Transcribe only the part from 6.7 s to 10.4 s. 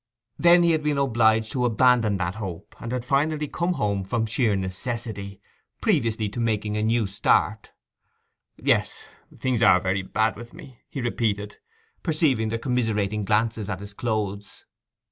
a new start. 'Yes, things are very bad